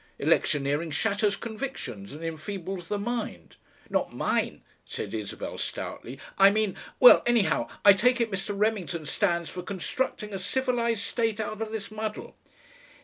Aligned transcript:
"Electioneering 0.17 0.89
shatters 0.89 1.35
convictions 1.35 2.11
and 2.11 2.23
enfeebles 2.23 2.87
the 2.87 2.97
mind." 2.97 3.55
"Not 3.87 4.11
mine," 4.15 4.63
said 4.83 5.13
Isabel 5.13 5.59
stoutly. 5.59 6.19
"I 6.39 6.49
mean 6.49 6.75
Well, 6.99 7.21
anyhow 7.27 7.67
I 7.85 7.93
take 7.93 8.19
it 8.19 8.31
Mr. 8.31 8.57
Remington 8.59 9.05
stands 9.05 9.51
for 9.51 9.61
constructing 9.61 10.33
a 10.33 10.39
civilised 10.39 11.03
state 11.03 11.39
out 11.39 11.61
of 11.61 11.71
this 11.71 11.91
muddle." 11.91 12.35